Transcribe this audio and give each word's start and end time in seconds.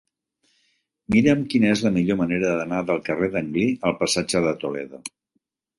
Mira'm 1.15 1.43
quina 1.51 1.69
és 1.75 1.85
la 1.89 1.93
millor 1.99 2.19
manera 2.23 2.55
d'anar 2.61 2.83
del 2.89 3.05
carrer 3.11 3.33
d'Anglí 3.37 3.71
al 3.91 3.99
passatge 4.05 4.47
de 4.49 4.61
Toledo. 4.67 5.07